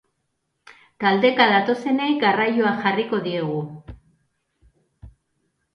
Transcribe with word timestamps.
Taldeka 1.03 1.47
datozenei 1.51 2.09
garraioa 2.25 2.73
jarriko 2.85 3.21
diegu. 3.31 3.61